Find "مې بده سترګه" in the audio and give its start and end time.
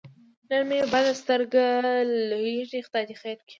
0.69-1.63